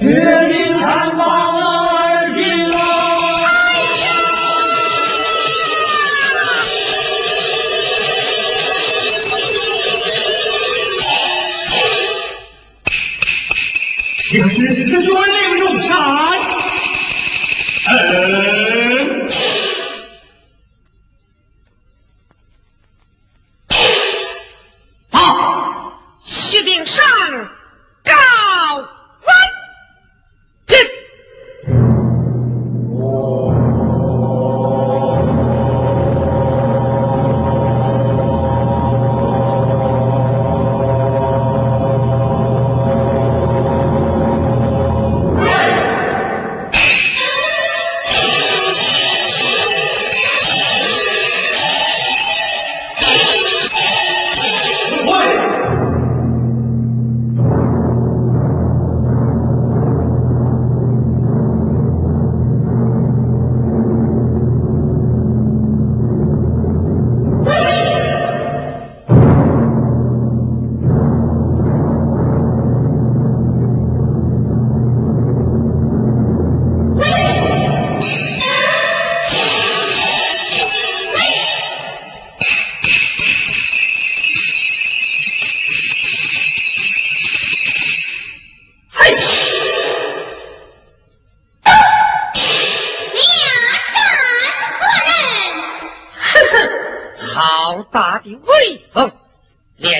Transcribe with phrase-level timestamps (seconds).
[0.00, 0.37] Yeah.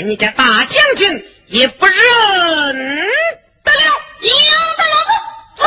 [0.09, 1.95] 你家大将军也不认
[3.63, 3.93] 得了，
[4.23, 4.33] 惊
[4.79, 5.63] 得老子！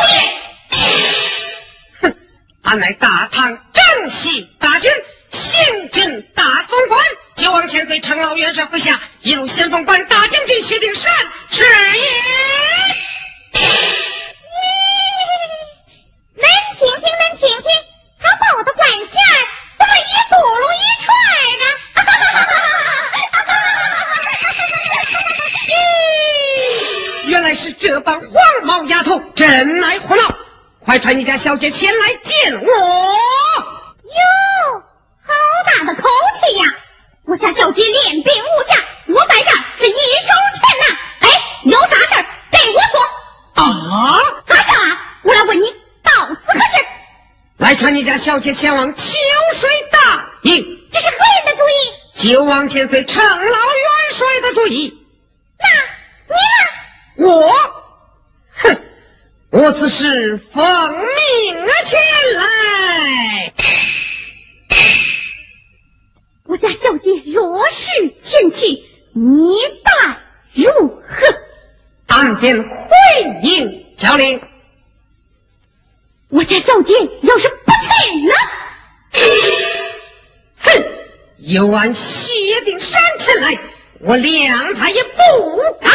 [2.02, 2.16] 哼，
[2.64, 4.90] 俺乃大唐正西大军
[5.30, 7.00] 行军大总管，
[7.36, 11.14] 九王千岁程老元帅麾下一路先锋官大将军薛丁山
[11.52, 11.64] 是
[12.00, 12.10] 也。
[16.34, 16.50] 能
[16.80, 17.70] 听听，能听听，
[18.20, 19.06] 他把我的官衔
[19.78, 21.14] 怎么一嘟噜一串
[21.60, 21.66] 呢？
[21.94, 22.88] 哈哈哈哈哈哈！
[27.32, 28.30] 原来是这帮黄
[28.64, 30.36] 毛丫头，真来胡闹！
[30.82, 32.68] 快传你家小姐前来见我。
[32.68, 32.74] 哟，
[35.24, 35.32] 好
[35.66, 36.10] 大的口
[36.42, 36.66] 气呀！
[37.26, 38.76] 我家小姐练兵无价，
[39.08, 39.50] 我在这
[39.82, 40.86] 是一手钱呐。
[41.22, 41.30] 哎，
[41.64, 43.00] 有啥事儿对我说。
[43.64, 44.20] 啊？
[44.46, 44.84] 啥事啊？
[45.24, 45.68] 我来问你，
[46.04, 46.84] 到此何事？
[47.60, 50.80] 来传你家小姐前往秋水大营。
[50.92, 51.74] 这是何人的主意？
[52.34, 53.48] 九王千岁程老元
[54.18, 55.00] 帅的主意。
[55.58, 55.66] 那
[56.28, 56.42] 你呢？
[57.22, 57.48] 我，
[58.54, 58.78] 哼，
[59.52, 62.00] 我只是奉命而前
[62.36, 63.54] 来。
[66.46, 68.66] 我家小姐若是前去，
[69.14, 69.92] 你待
[70.54, 71.38] 如何？
[72.08, 72.68] 当天回
[73.44, 74.42] 应交令。
[76.30, 78.34] 我家小姐要是不去呢？
[80.60, 80.84] 哼，
[81.38, 82.02] 有俺薛
[82.66, 83.60] 丁山前来，
[84.00, 85.10] 我谅他也不
[85.80, 85.92] 敢。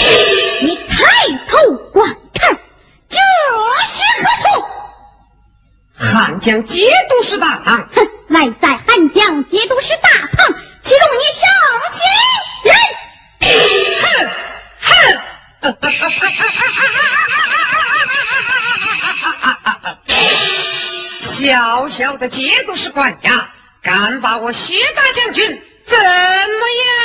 [0.62, 0.94] 你抬
[1.48, 1.52] 头
[1.92, 2.58] 观看，
[3.08, 3.16] 这
[3.86, 4.44] 是何处？
[5.98, 7.88] 汉江节度使大堂。
[7.94, 10.52] 哼，乃在汉江节度使大堂，
[10.84, 11.42] 岂容你上
[11.96, 12.00] 气？
[12.64, 12.72] 人！
[13.92, 13.94] 哼
[14.82, 14.88] 哼！
[21.42, 23.44] 小小的节度使官衙，
[23.82, 26.99] 敢把我薛大将军怎么样？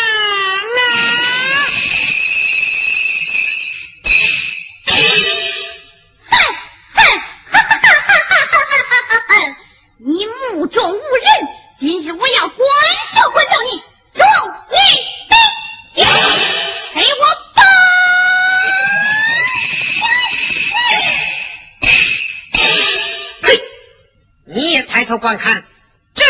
[25.25, 25.65] 观看，
[26.13, 26.23] 这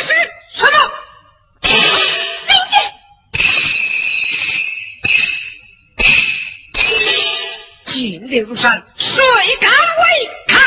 [0.00, 0.08] 是
[0.54, 0.78] 什么？
[1.60, 1.70] 兵
[2.72, 2.74] 剑！
[7.84, 9.06] 军令如山，谁
[9.60, 9.76] 敢违
[10.48, 10.58] 抗？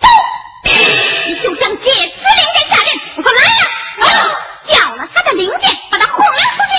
[0.00, 0.08] 走！
[1.28, 3.62] 你就想借此令箭下人，我说来呀！
[4.72, 6.74] 叫了他的令箭，把他轰了出去。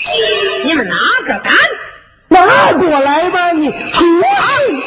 [0.00, 1.54] 是你们哪个敢？
[2.74, 4.82] 过来吧，你出去！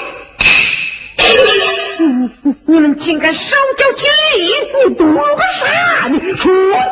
[1.97, 4.07] 你你们竟敢烧焦军
[4.39, 4.49] 营！
[4.89, 6.07] 你躲个啥？
[6.07, 6.43] 你出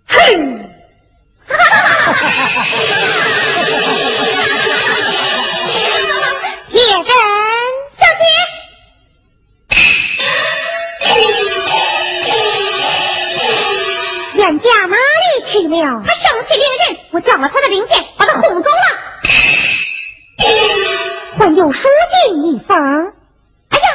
[0.07, 0.19] 哼！
[1.49, 1.55] 铁
[16.53, 16.59] 了？
[16.59, 18.77] 他生气凌人，我叫了他的令箭，把他轰走了。
[21.39, 21.89] 还有书
[22.25, 22.77] 信一封。
[23.71, 23.89] 哎呀，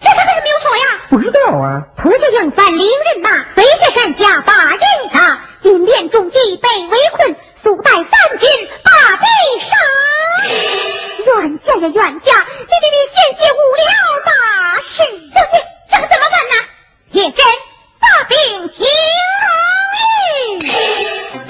[0.00, 0.84] 这他为什么没有说呀？
[1.10, 1.82] 不知道啊。
[1.96, 4.80] 突厥营犯令人马贼下山下把人
[5.12, 8.48] 杀，军连中计被围困，速带三军
[8.84, 9.26] 把敌
[9.60, 9.76] 杀。
[11.26, 13.82] 冤家呀冤家，你你你险些误了
[14.24, 14.30] 大
[14.82, 14.94] 事。
[15.34, 15.54] 小姐，
[15.90, 16.54] 这可怎么办呢？
[17.12, 17.44] 铁真
[18.00, 18.78] 发兵听
[21.34, 21.42] 驸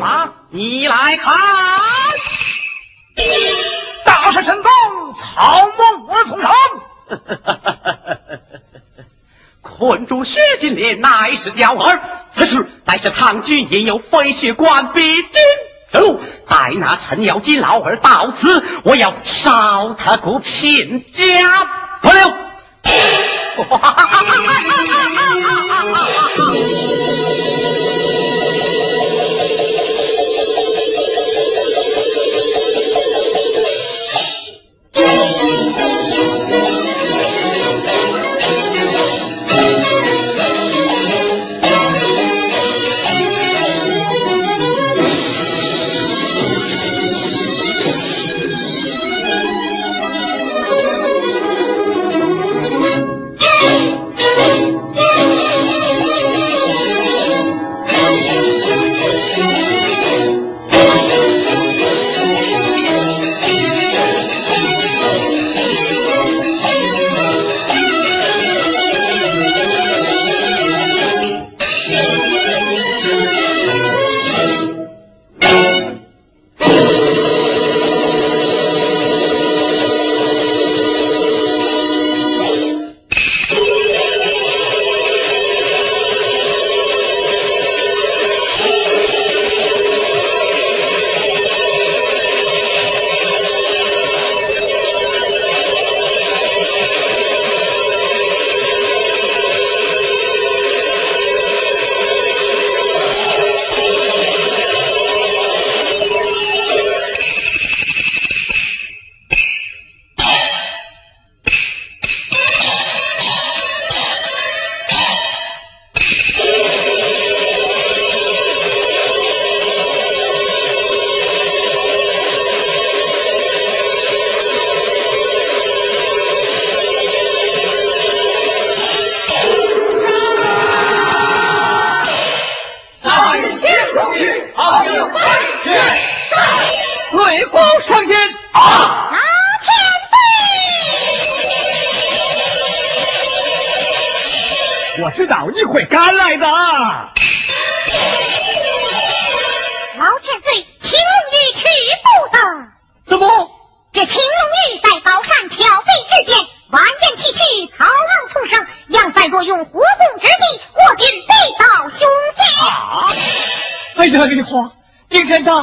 [0.00, 1.36] 马，你来看，
[4.04, 4.70] 大事成功，
[5.14, 6.50] 草木无从长。
[9.60, 12.00] 困住薛金莲乃是鸟儿，
[12.34, 15.27] 此时乃是唐军也有飞雪官兵
[16.70, 16.80] 路。
[16.80, 21.24] 待那陈瑶金老儿到此，我要烧他个片甲
[22.02, 22.20] 不留。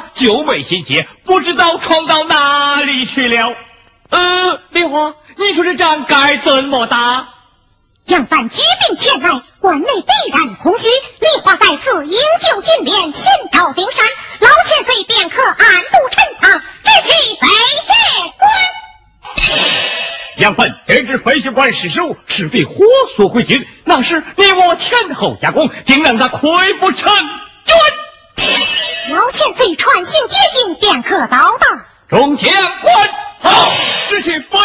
[0.06, 3.56] 眼看他救妹心结，不知道闯到哪里去了。
[4.10, 7.30] 呃，梨花，你说这仗该怎么打？
[8.06, 8.58] 杨帆决
[8.88, 10.88] 定前来，关内必然空虚。
[10.88, 14.06] 梨花在此营救金莲，寻找丁山，
[14.40, 17.94] 老千岁便可暗度陈仓，直取飞雪
[18.38, 18.50] 关。
[20.38, 22.76] 杨帆得知飞雪关失守，势必火
[23.16, 23.66] 速回京。
[23.86, 27.76] 那时你我前后夹攻，定让他溃不成军。
[29.10, 31.86] 老千岁传信接近，便可到达。
[32.10, 33.10] 众将官
[33.40, 33.70] 好，
[34.10, 34.58] 直取飞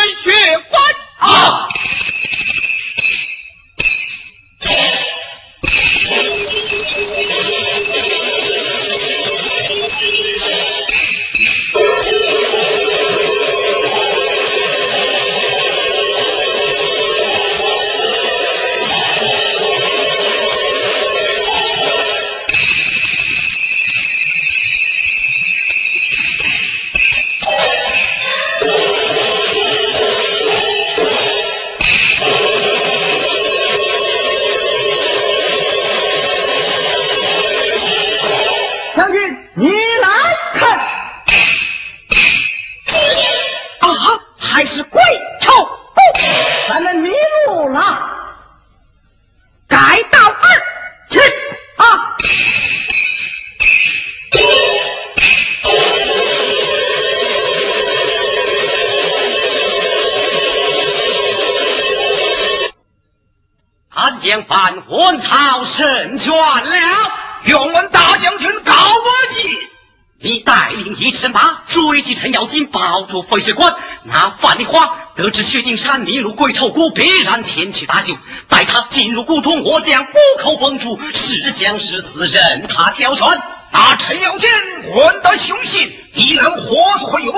[71.01, 73.75] 一支人马追击程咬金，保住飞雪关。
[74.05, 78.15] 那范丽花得知薛丁山迷入鬼丑谷，必然前去搭救。
[78.49, 83.27] 待他进入谷中，我将谷口封住，是将是死，任他挑选。
[83.73, 84.51] 那陈咬金
[84.95, 87.33] 闻得凶信，必能火速回援。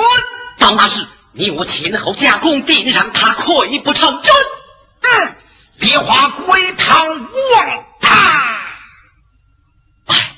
[0.59, 4.33] 到那时，你我前后夹攻，定让他溃不成军。
[5.02, 5.37] 嗯，
[5.78, 8.59] 烈花归堂望他。
[10.07, 10.37] 唉，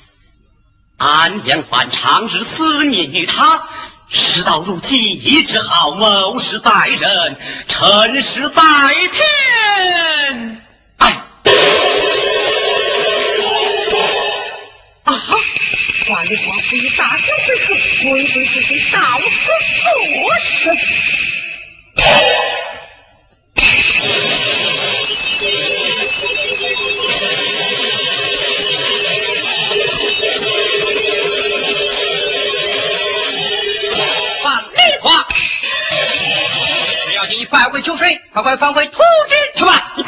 [0.97, 3.61] 安阳反常日思念于他，
[4.09, 7.37] 事到如今，已只好谋事在人，
[7.67, 8.61] 成事在
[9.11, 10.61] 天。
[10.99, 11.21] 哎，
[15.03, 15.13] 啊！
[16.07, 17.75] 万里花不以大将为何？
[18.03, 19.25] 鬼鬼祟祟到此
[19.81, 19.83] 作
[20.63, 20.63] 甚？
[37.55, 39.93] 百位秋水，快快返回通知去吧！
[39.95, 40.03] 你。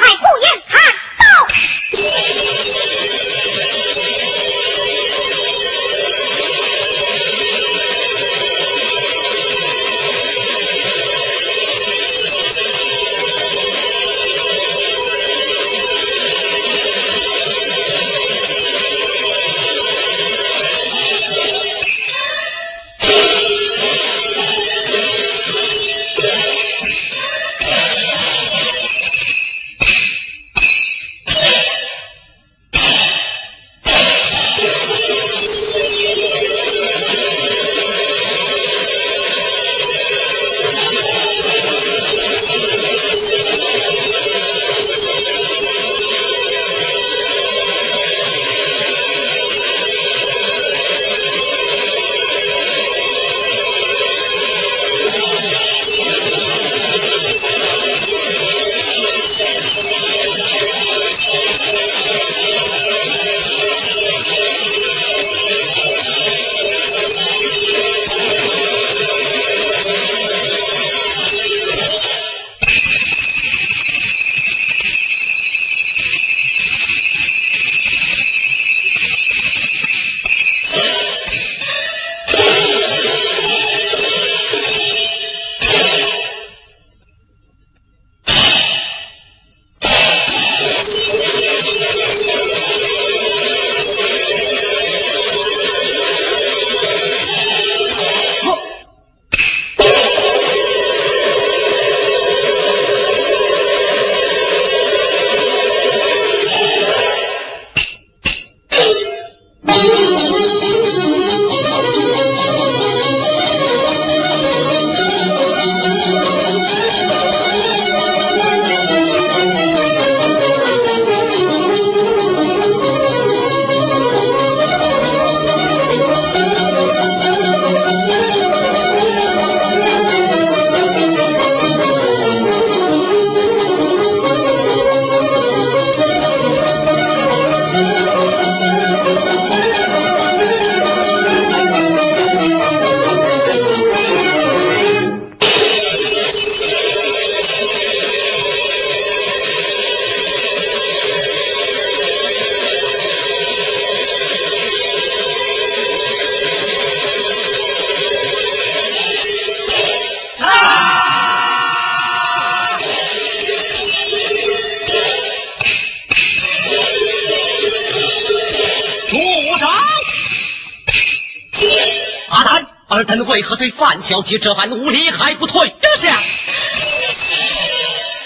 [173.37, 175.67] 为何对范小姐这般无礼还不退
[176.01, 176.19] 下？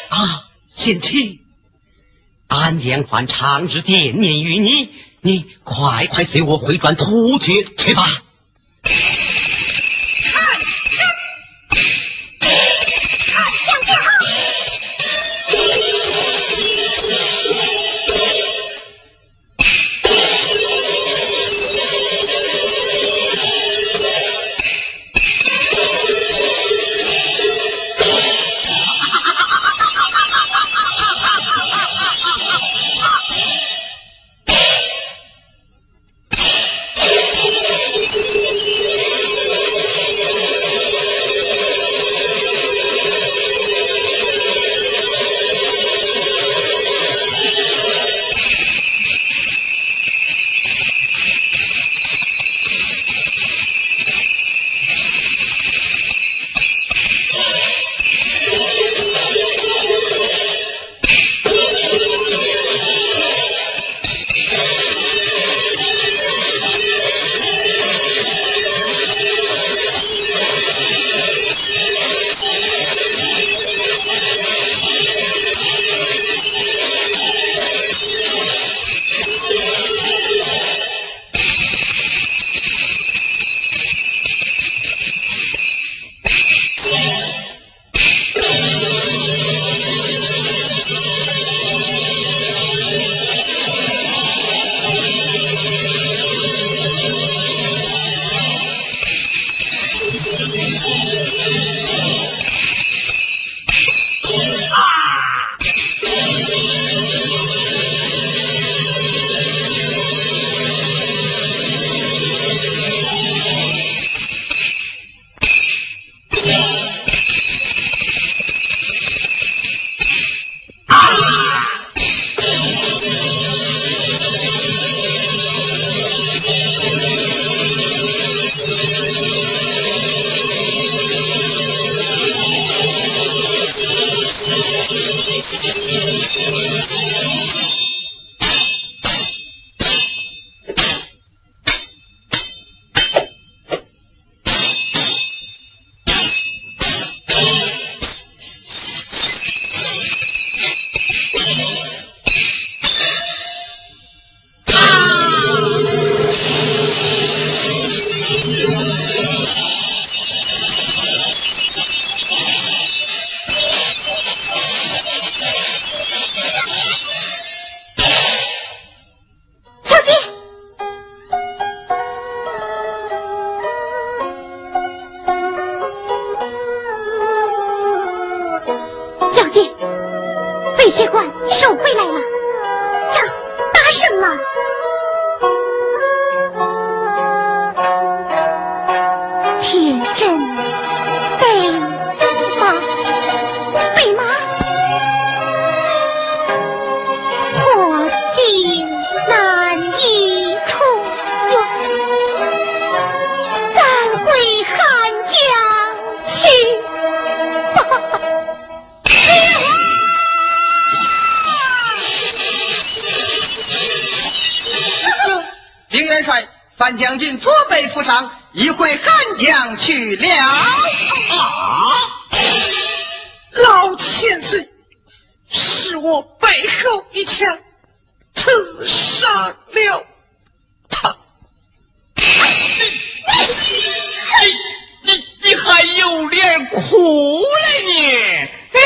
[0.08, 1.41] 啊，贤妻，
[2.48, 4.89] 安阳凡长日惦念于你，
[5.20, 8.08] 你快快随我回转突厥去吧。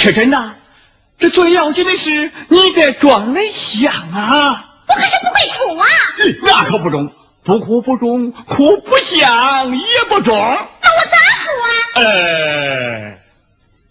[0.00, 0.54] 哎，是真的，
[1.18, 4.64] 这最要紧的是你得装得像啊！
[4.88, 5.86] 我可是不会哭啊！
[6.42, 7.12] 那可不中，
[7.44, 10.34] 不哭不中，哭不像也不中。
[10.34, 12.02] 那我咋哭啊？
[12.02, 13.14] 呃，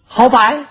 [0.07, 0.65] 好办。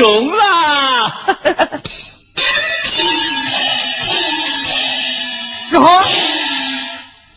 [0.00, 1.12] 中了！
[5.70, 6.02] 如何，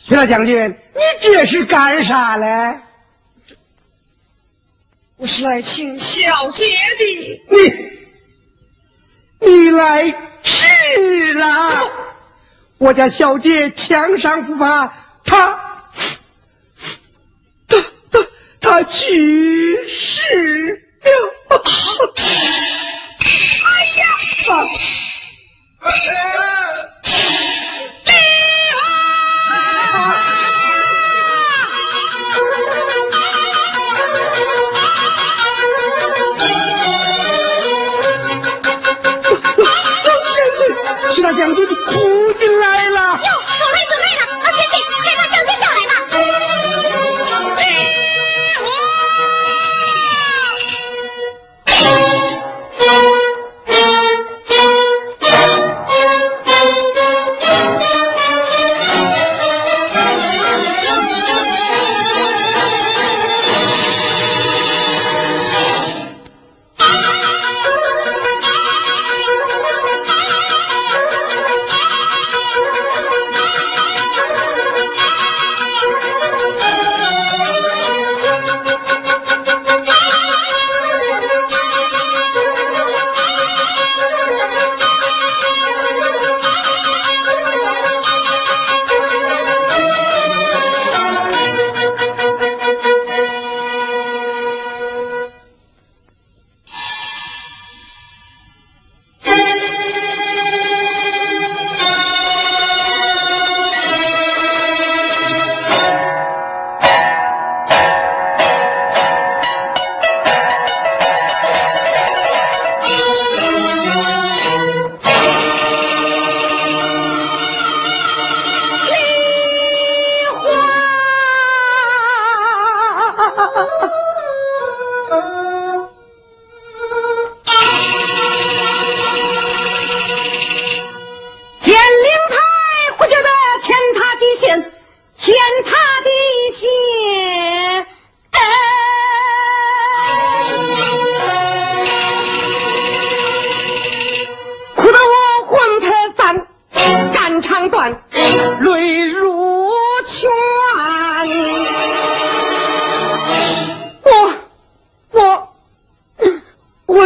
[0.05, 2.79] 徐大将军，你这是干啥嘞？
[5.17, 6.63] 我是来请小姐
[6.97, 7.41] 的。
[9.41, 10.09] 你，你来
[10.41, 11.91] 迟了。
[12.77, 14.87] 我家小姐枪伤不怕，
[15.25, 15.59] 她，
[17.67, 17.77] 她，
[18.09, 18.19] 她，
[18.61, 19.11] 她去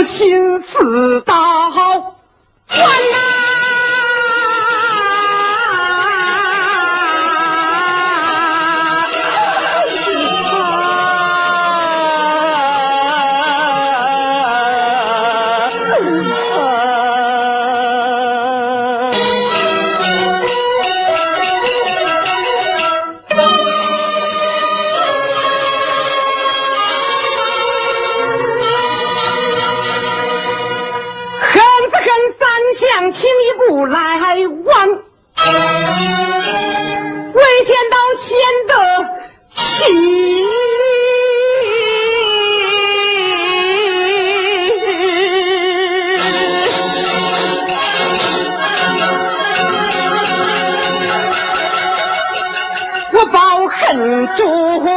[0.04, 1.97] 心思大。
[33.88, 34.88] 来往
[37.34, 38.28] 未见到先
[38.68, 38.74] 得
[39.56, 39.58] 起。
[53.14, 54.97] 我抱恨中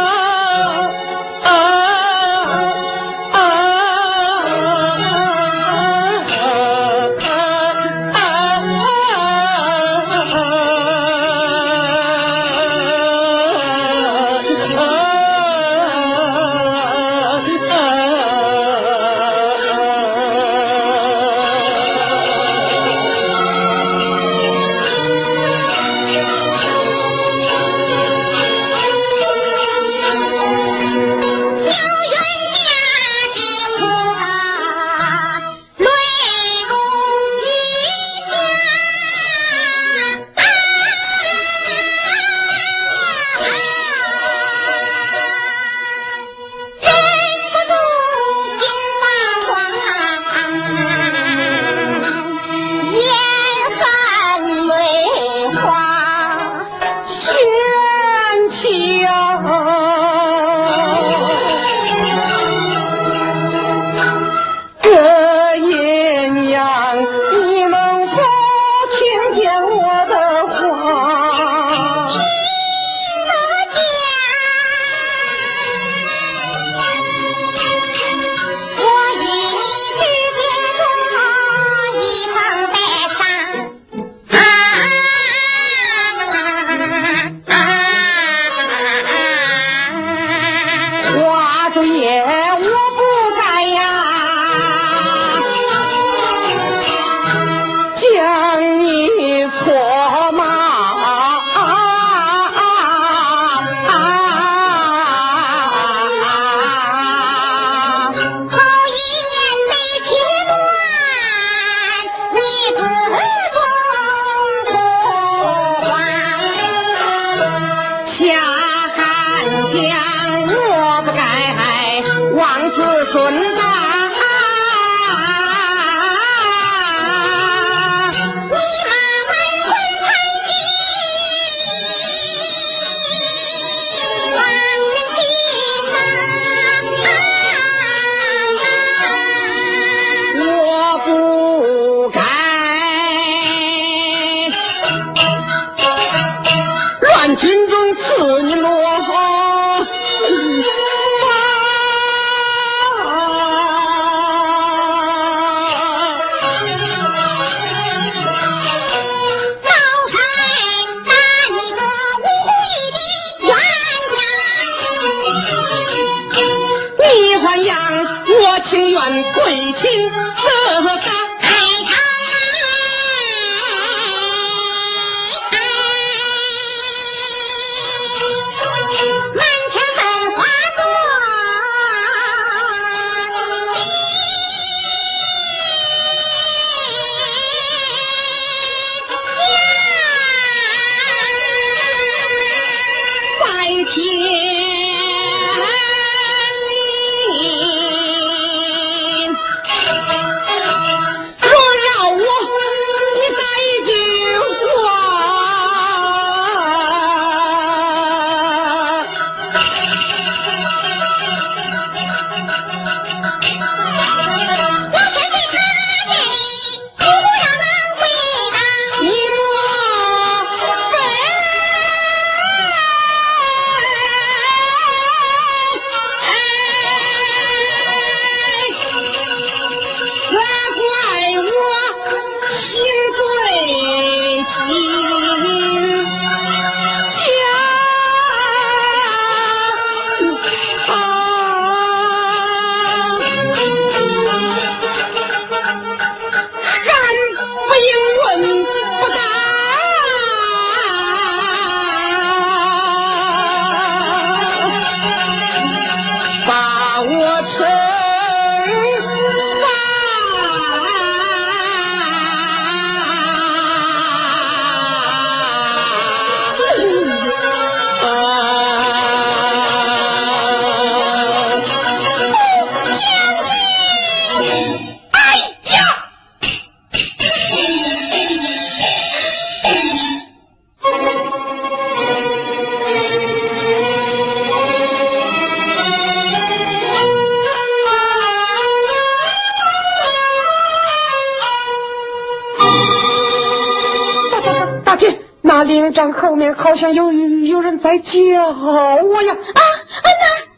[296.57, 299.33] 好像有有人在叫我呀！
[299.33, 300.09] 啊啊，那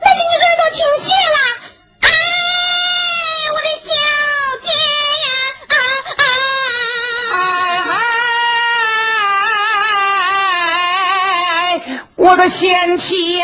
[0.02, 1.38] 那是你耳朵听见了！
[2.02, 2.08] 哎，
[3.54, 3.88] 我的小
[4.62, 4.68] 姐
[5.26, 5.28] 呀！
[5.70, 5.76] 啊
[7.90, 7.96] 啊！
[11.78, 13.43] 哎，我的贤妻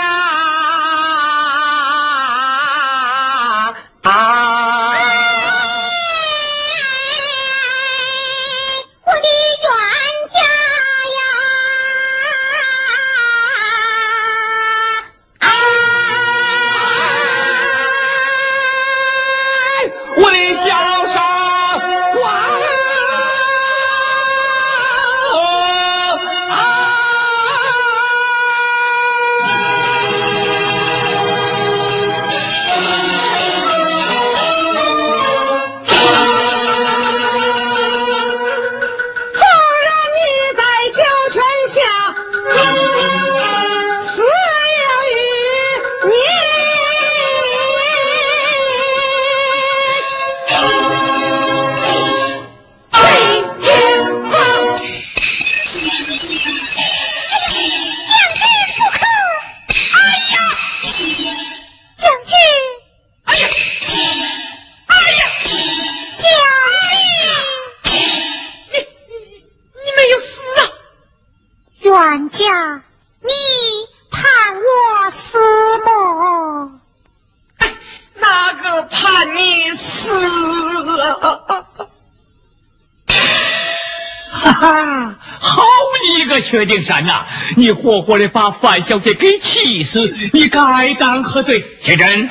[87.60, 91.60] 你活活的把范小姐给气死，你该当何罪？
[91.82, 92.28] 铁真，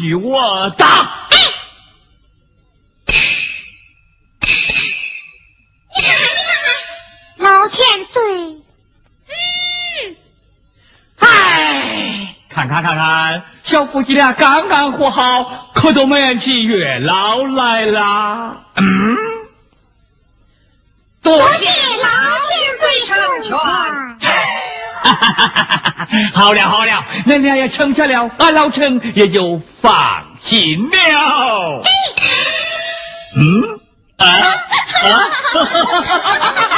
[0.00, 1.28] 你我打！
[7.36, 7.78] 老千
[8.10, 8.22] 岁，
[9.28, 10.16] 嗯，
[11.18, 18.64] 哎，看看看看，小夫妻俩刚刚和好，可都免起月老来啦。
[18.76, 19.16] 嗯，
[21.22, 22.08] 多谢老
[22.48, 24.23] 千岁成全。
[25.12, 26.08] 哈！
[26.34, 31.82] 好了好了，恁俩也成全了，俺老陈也就放心了。
[33.36, 33.62] 嗯
[34.16, 34.26] 啊
[35.04, 35.20] 啊！